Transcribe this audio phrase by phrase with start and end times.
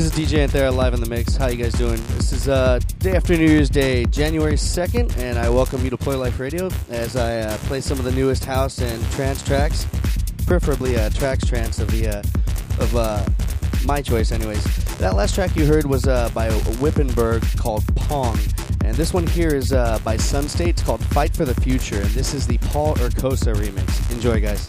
[0.00, 1.36] This is DJ Anthera live in the mix.
[1.36, 2.02] How you guys doing?
[2.16, 5.98] This is uh, day after New Year's Day, January 2nd, and I welcome you to
[5.98, 9.86] Play Life Radio as I uh, play some of the newest house and trance tracks,
[10.46, 13.22] preferably uh, tracks trance of the uh, of uh,
[13.84, 14.64] my choice, anyways.
[14.96, 18.38] That last track you heard was uh, by Wippenberg called Pong,
[18.82, 20.68] and this one here is uh, by Sunstate.
[20.68, 24.10] It's called Fight for the Future, and this is the Paul Urkosa remix.
[24.10, 24.66] Enjoy, guys.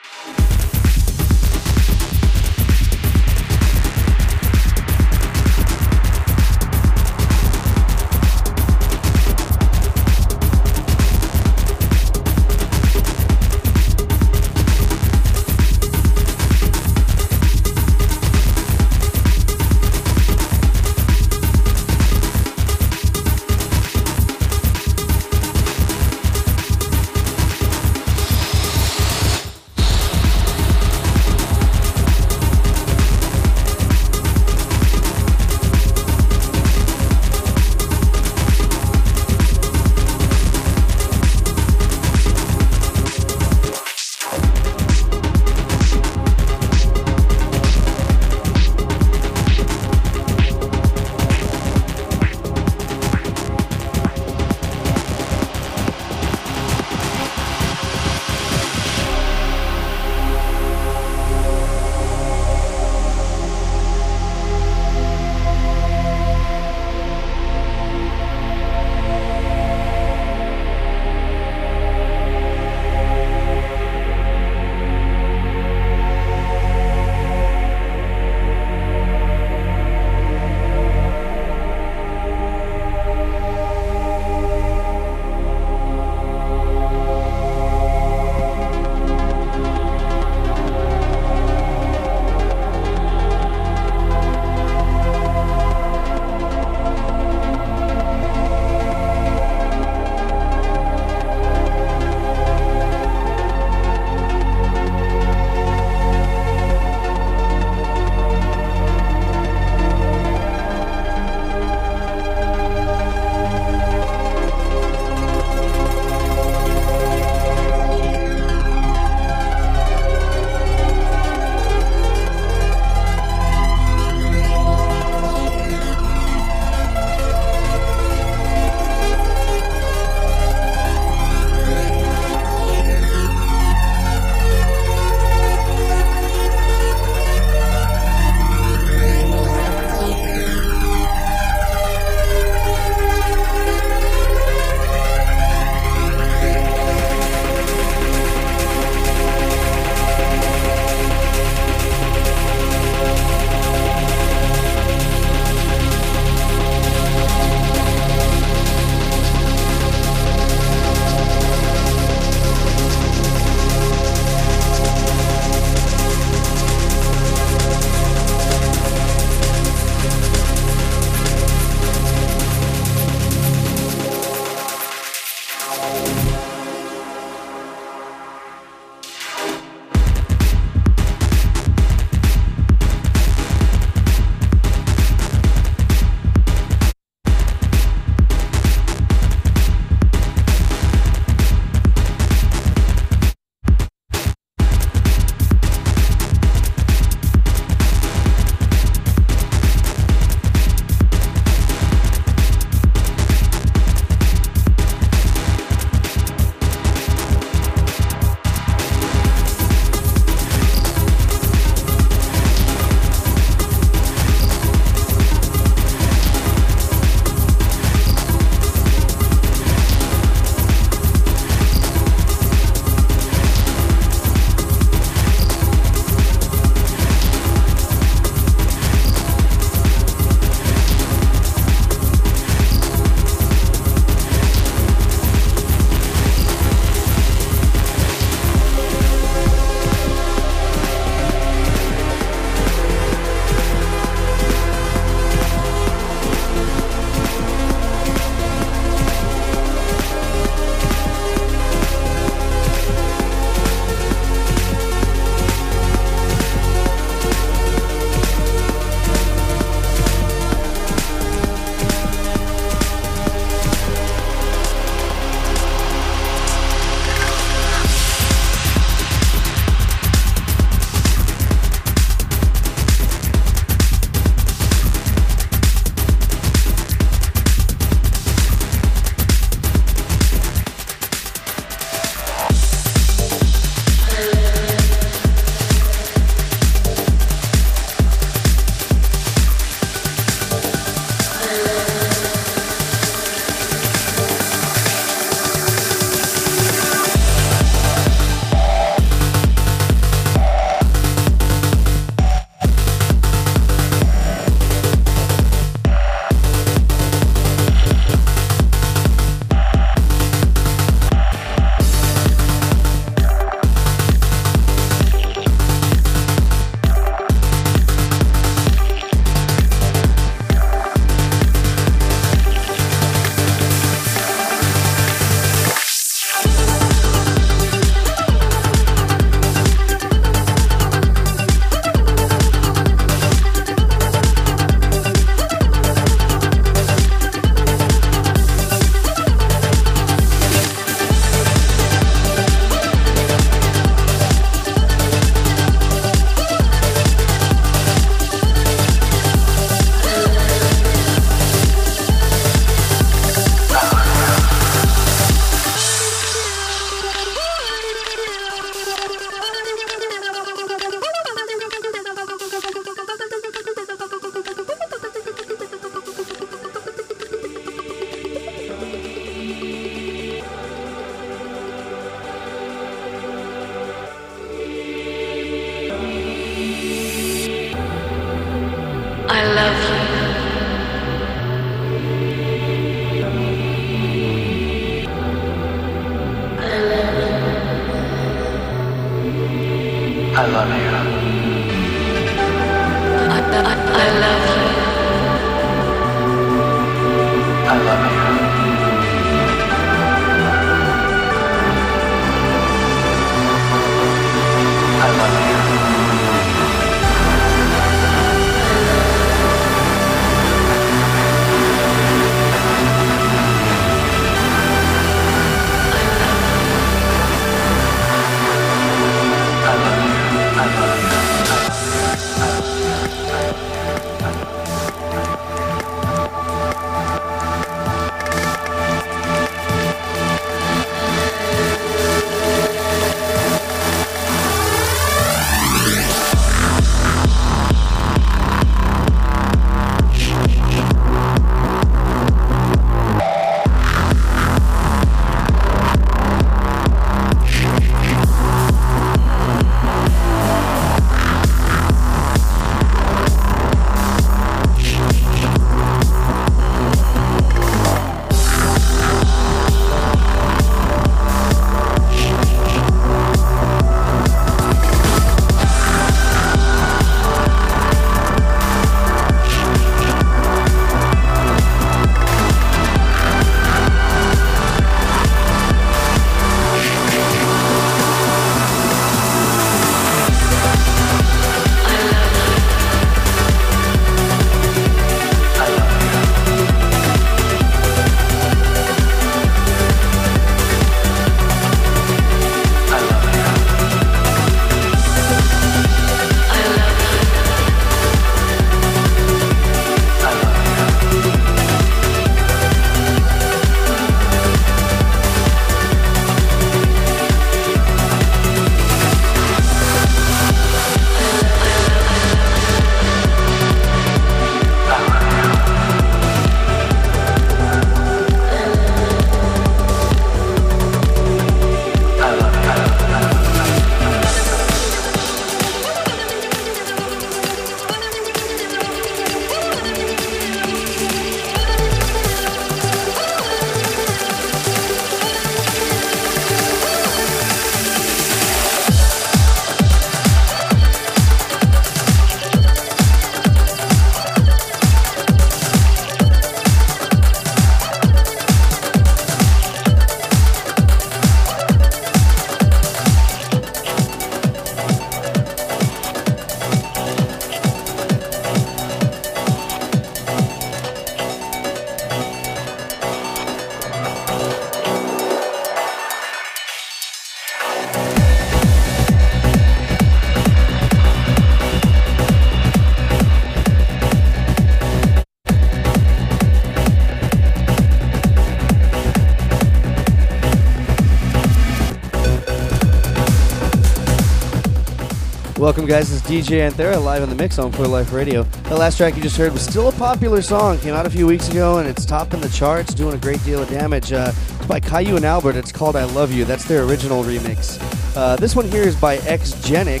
[585.68, 586.10] Welcome, guys.
[586.10, 588.44] Is DJ Anthera live in the mix on For Life Radio.
[588.44, 590.78] The last track you just heard was still a popular song.
[590.78, 593.62] Came out a few weeks ago and it's topping the charts, doing a great deal
[593.62, 594.10] of damage.
[594.10, 595.56] Uh, it's by Kyau and Albert.
[595.56, 596.46] It's called I Love You.
[596.46, 597.78] That's their original remix.
[598.16, 600.00] Uh, this one here is by Xgenic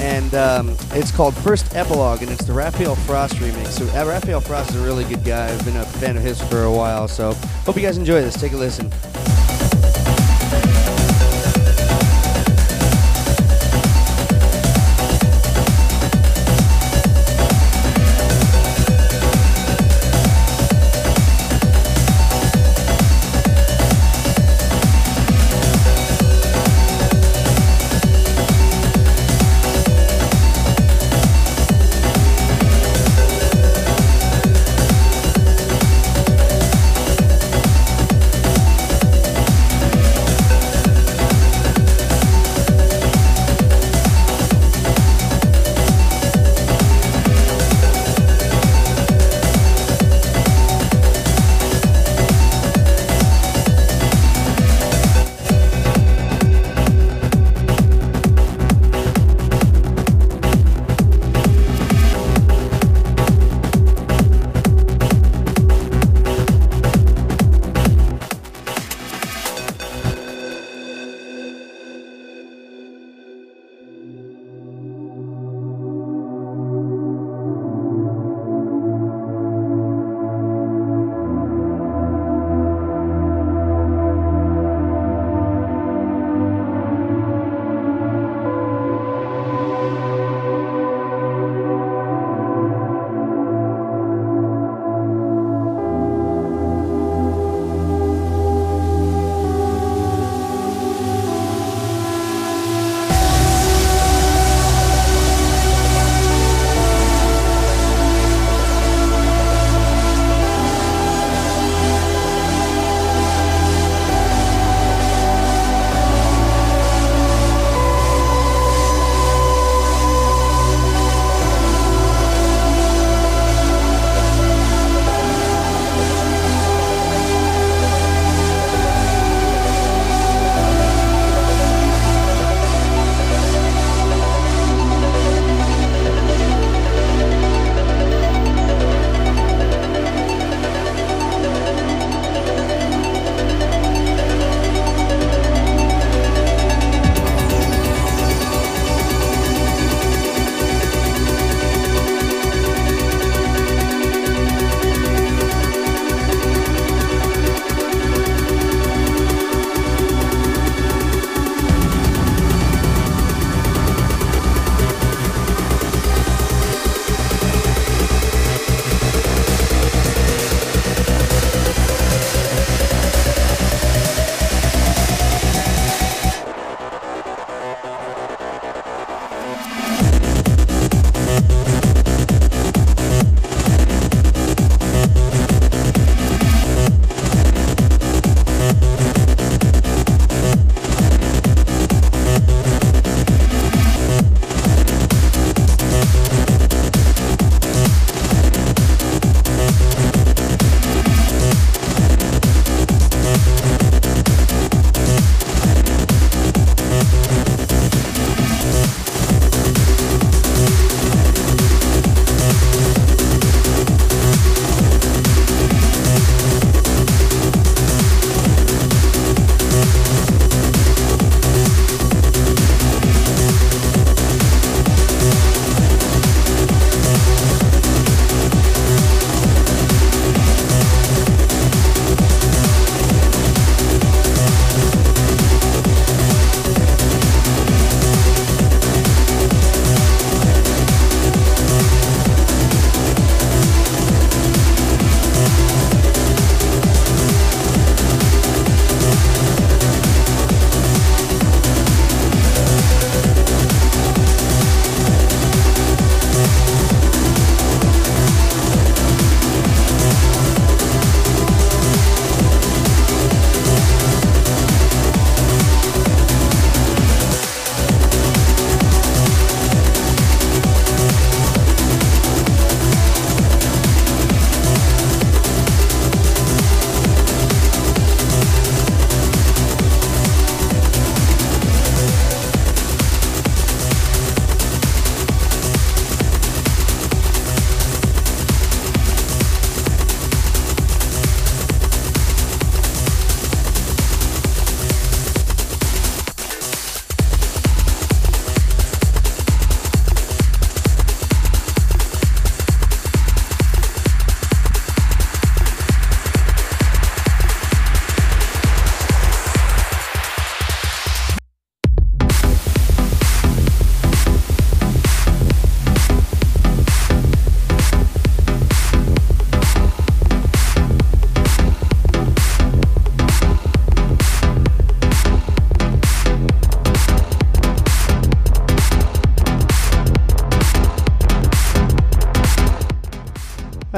[0.00, 3.66] and um, it's called First Epilogue, and it's the Rafael Frost remix.
[3.66, 5.52] So uh, Rafael Frost is a really good guy.
[5.52, 7.34] I've been a fan of his for a while, so
[7.66, 8.40] hope you guys enjoy this.
[8.40, 8.90] Take a listen.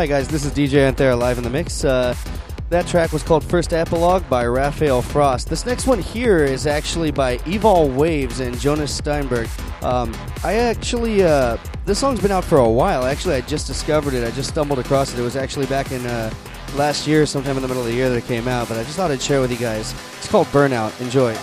[0.04, 1.82] Hi guys, this is DJ Anthera live in the mix.
[1.82, 2.14] Uh,
[2.68, 5.48] that track was called First Epilogue by Rafael Frost.
[5.48, 9.48] This next one here is actually by Evol Waves and Jonas Steinberg.
[9.80, 10.14] Um,
[10.44, 13.06] I actually, uh, this song's been out for a while.
[13.06, 14.28] Actually, I just discovered it.
[14.28, 15.18] I just stumbled across it.
[15.18, 16.30] It was actually back in uh,
[16.74, 18.82] last year, sometime in the middle of the year that it came out, but I
[18.82, 19.94] just thought I'd share with you guys.
[20.18, 21.00] It's called Burnout.
[21.00, 21.34] Enjoy.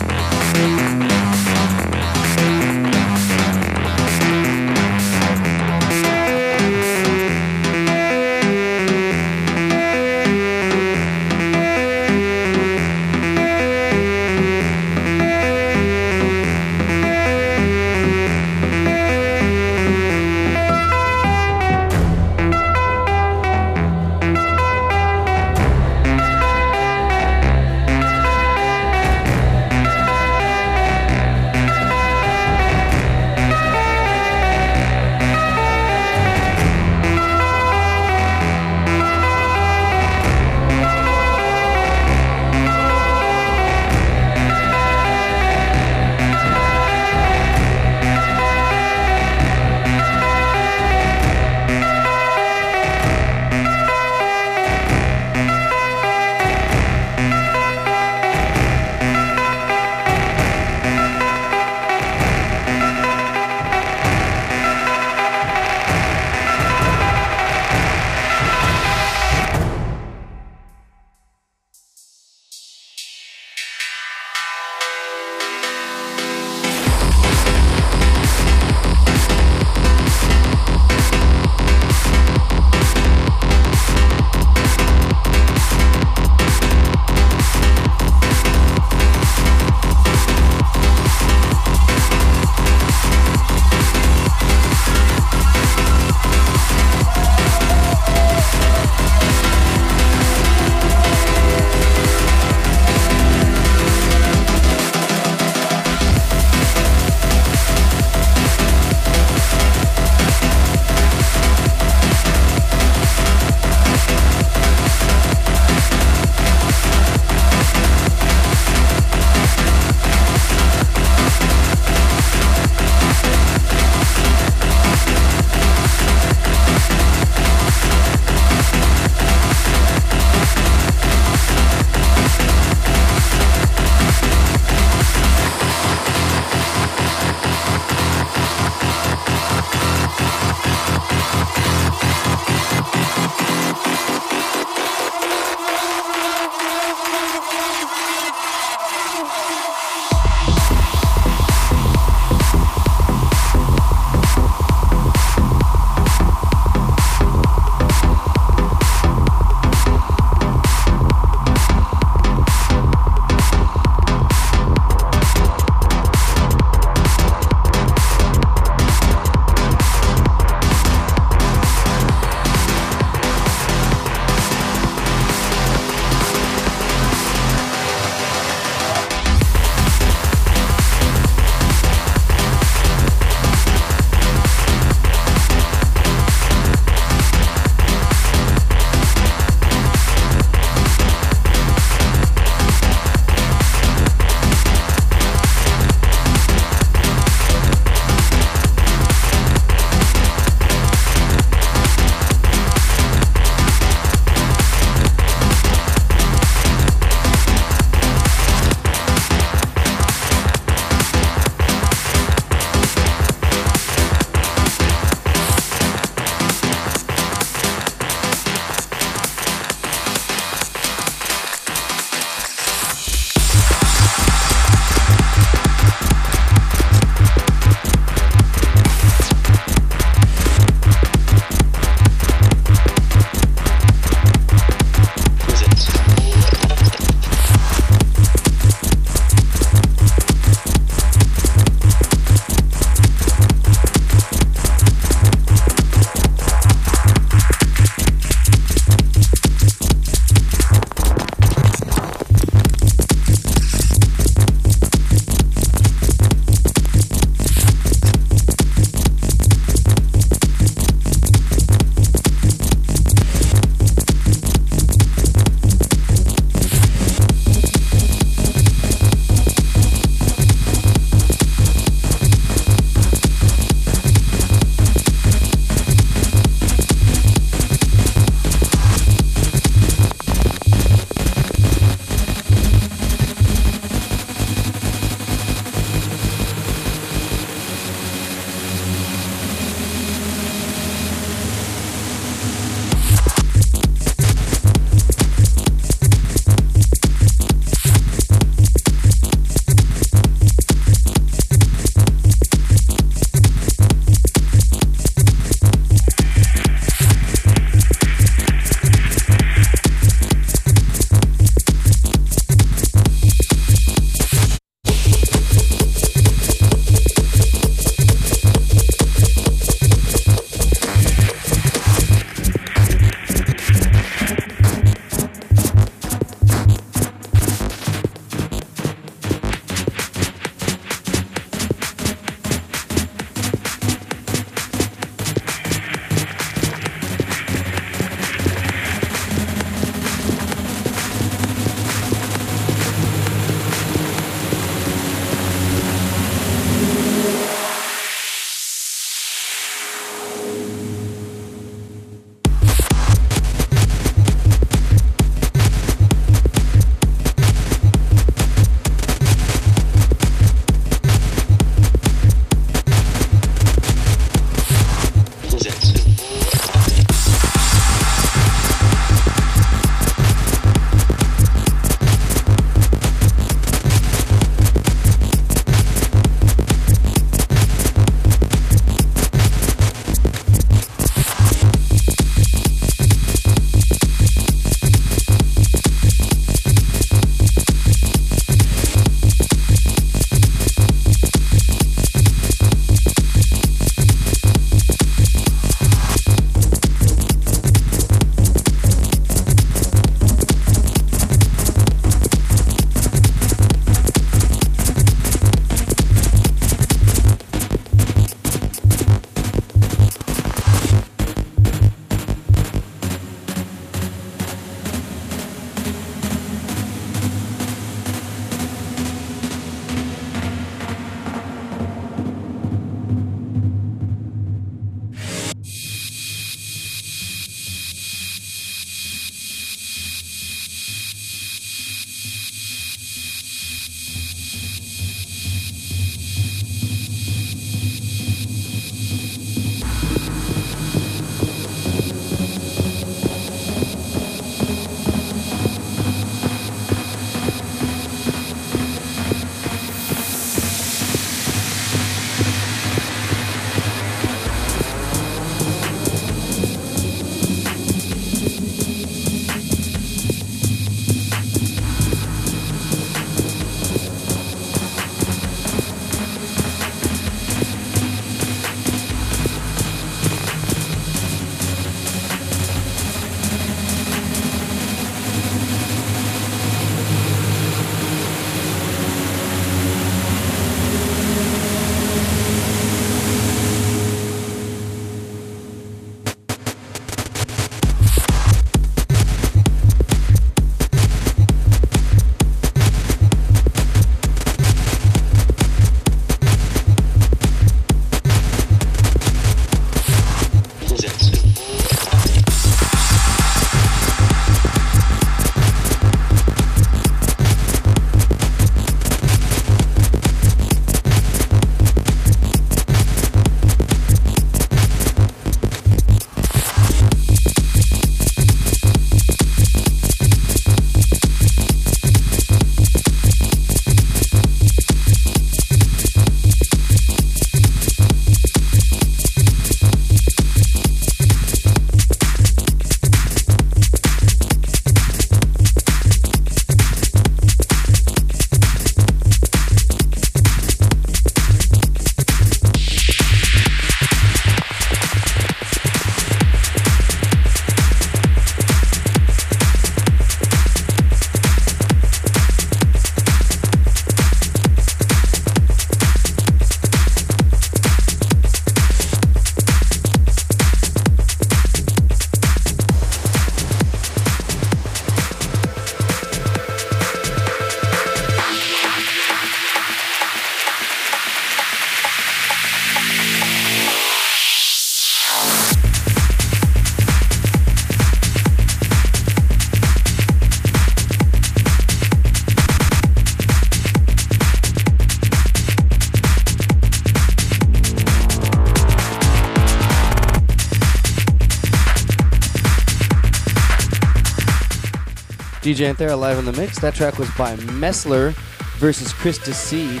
[595.66, 596.78] DJ Anthera live in the mix.
[596.78, 598.34] That track was by Messler
[598.78, 600.00] versus Chris Seed,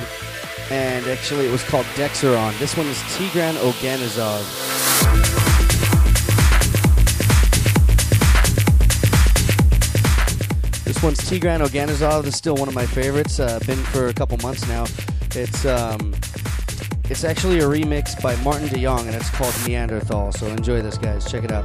[0.70, 2.56] and actually it was called Dexeron.
[2.60, 4.44] This one is Tigran Oganezov.
[10.84, 12.22] This one's Tigran Oganezov.
[12.22, 13.40] This is still one of my favorites.
[13.40, 14.84] Uh, been for a couple months now.
[15.34, 16.14] It's um,
[17.10, 20.30] it's actually a remix by Martin DeYoung, and it's called Neanderthal.
[20.30, 21.28] So enjoy this, guys.
[21.28, 21.64] Check it out.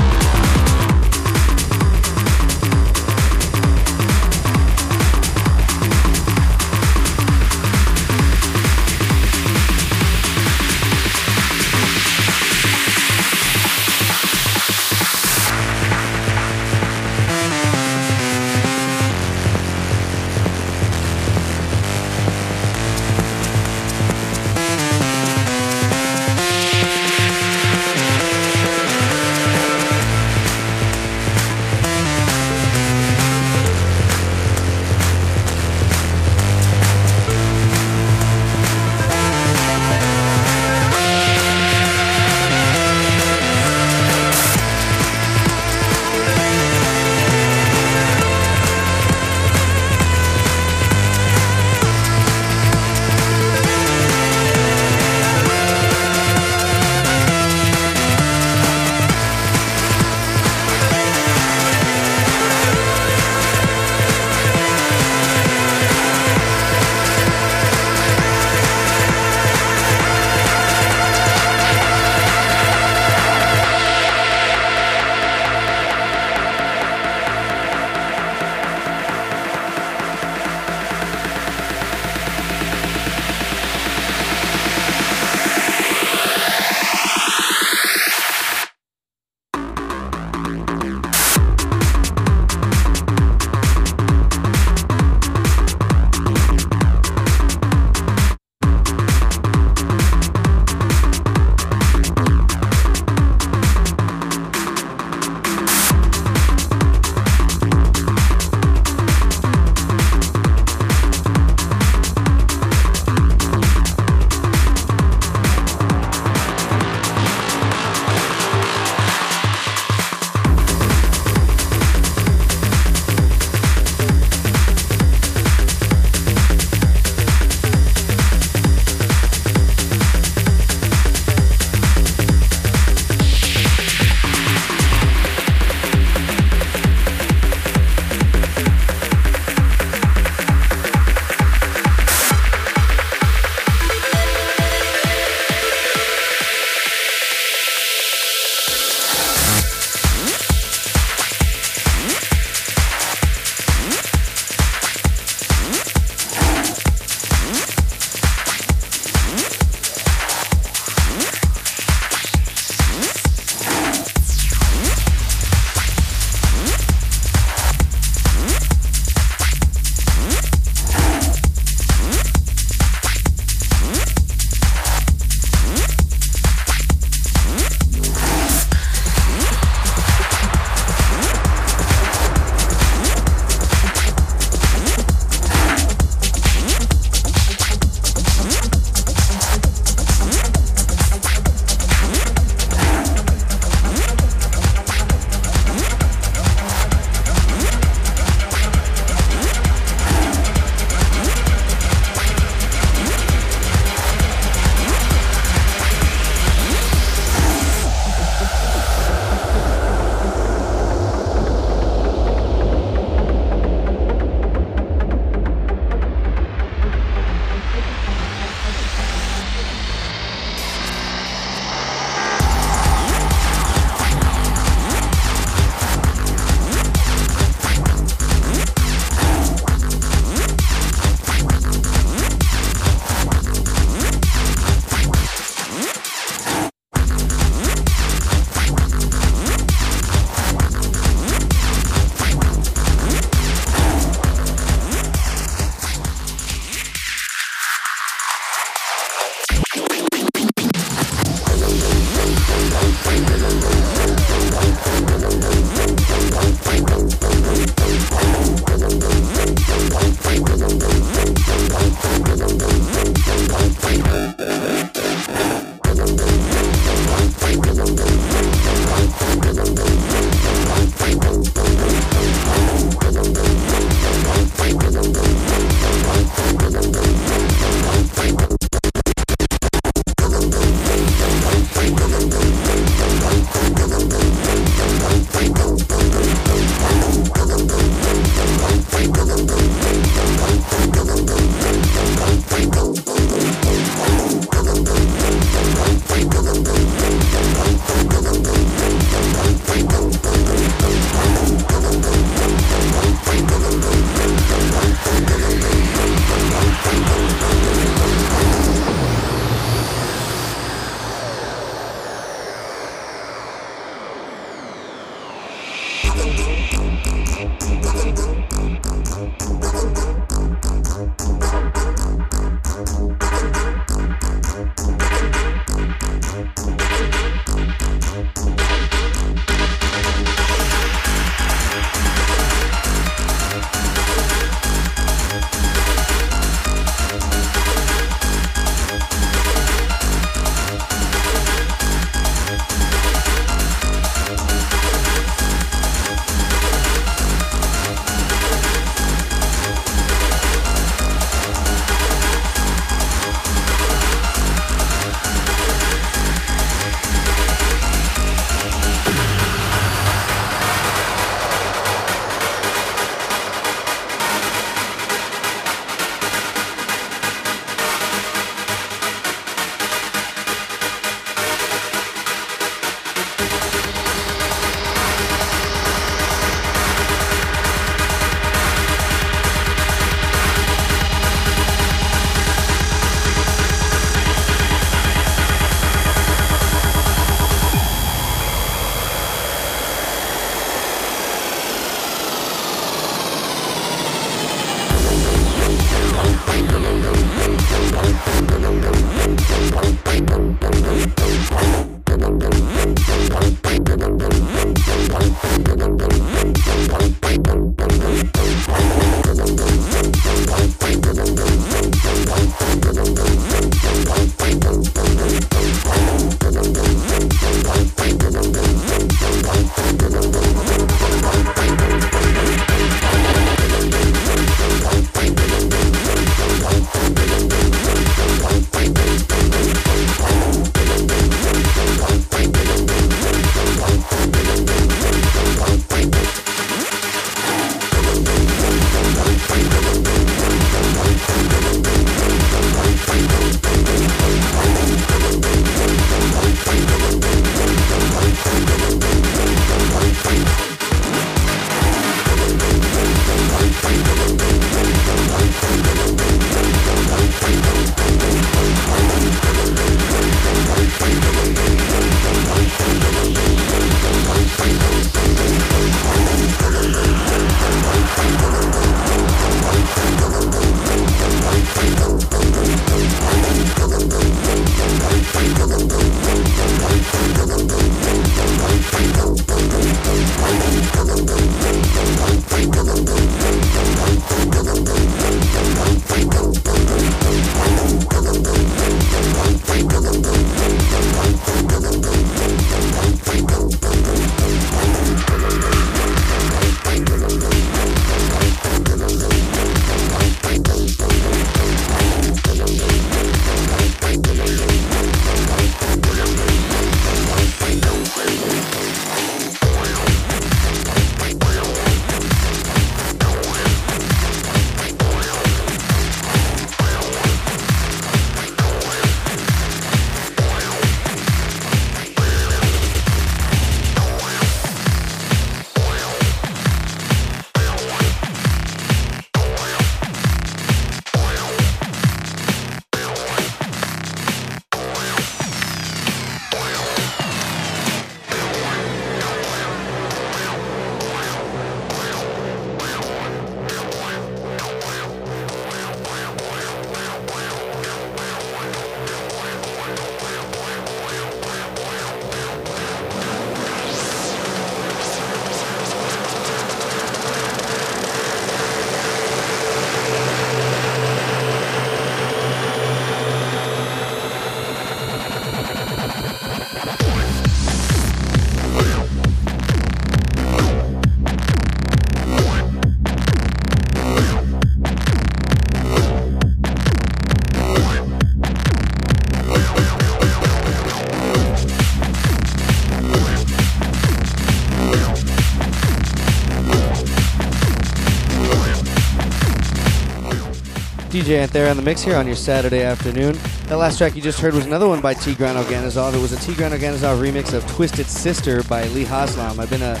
[591.26, 593.36] DJ Anthera on the mix here on your Saturday afternoon.
[593.66, 596.14] That last track you just heard was another one by Tigran Oganezov.
[596.14, 599.58] It was a Tigran Oganezov remix of Twisted Sister by Lee Haslam.
[599.58, 600.00] I've been a,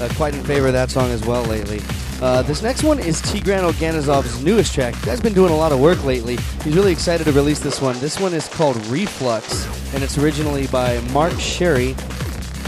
[0.00, 1.80] a quite in favor of that song as well lately.
[2.20, 5.00] Uh, this next one is Tigran Oganezov's newest track.
[5.02, 6.38] Guy's been doing a lot of work lately.
[6.64, 7.96] He's really excited to release this one.
[8.00, 11.94] This one is called Reflux, and it's originally by Mark Sherry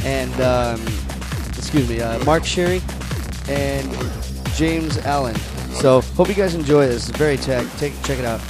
[0.04, 0.80] and, um,
[1.58, 2.80] excuse me, uh, Mark Sherry
[3.48, 3.90] and
[4.54, 5.34] James Allen.
[5.80, 7.08] So hope you guys enjoy this.
[7.08, 7.66] It's very tech.
[7.76, 8.40] Take check it out.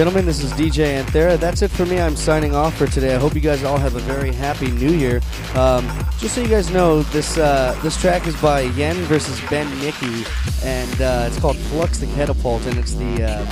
[0.00, 1.38] Gentlemen, this is DJ Anthera.
[1.38, 2.00] That's it for me.
[2.00, 3.14] I'm signing off for today.
[3.14, 5.20] I hope you guys all have a very happy New Year.
[5.54, 5.86] Um,
[6.16, 10.24] just so you guys know, this uh, this track is by Yen versus Ben Nicky,
[10.64, 13.44] and uh, it's called Flux the Catapult, and it's the uh,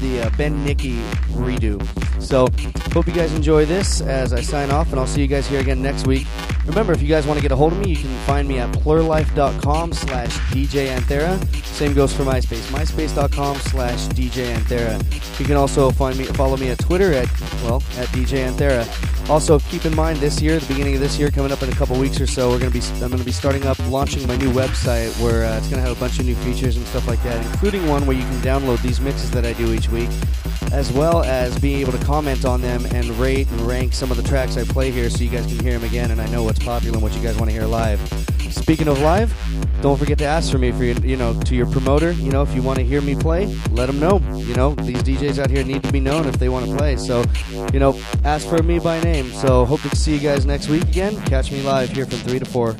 [0.00, 0.98] the uh, Ben Nicky
[1.30, 1.80] redo.
[2.20, 2.48] So,
[2.92, 5.60] hope you guys enjoy this as I sign off, and I'll see you guys here
[5.60, 6.26] again next week.
[6.72, 8.58] Remember, if you guys want to get a hold of me, you can find me
[8.58, 11.38] at plurlife.com slash DJ Anthera.
[11.66, 15.38] Same goes for MySpace, myspace.com slash DJ Anthera.
[15.38, 17.28] You can also find me, follow me at Twitter at,
[17.62, 18.88] well, at DJ Anthera.
[19.28, 21.74] Also, keep in mind this year, the beginning of this year, coming up in a
[21.74, 24.50] couple weeks or so, we're gonna be, I'm gonna be starting up, launching my new
[24.50, 27.44] website where uh, it's gonna have a bunch of new features and stuff like that,
[27.52, 30.08] including one where you can download these mixes that I do each week
[30.72, 34.16] as well as being able to comment on them and rate and rank some of
[34.16, 36.42] the tracks I play here so you guys can hear them again and I know
[36.42, 38.00] what's popular and what you guys want to hear live.
[38.50, 39.34] Speaking of live,
[39.82, 42.42] don't forget to ask for me for your, you know, to your promoter, you know,
[42.42, 44.18] if you want to hear me play, let them know.
[44.36, 46.96] You know, these DJs out here need to be known if they want to play.
[46.96, 47.24] So,
[47.72, 49.30] you know, ask for me by name.
[49.32, 51.20] So, hope to see you guys next week again.
[51.22, 52.76] Catch me live here from 3 to 4.